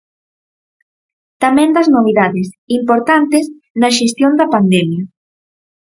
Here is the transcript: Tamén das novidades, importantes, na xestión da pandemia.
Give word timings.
Tamén 1.43 1.69
das 1.75 1.91
novidades, 1.95 2.47
importantes, 2.79 3.45
na 3.81 3.89
xestión 3.97 4.31
da 4.39 4.51
pandemia. 4.53 5.03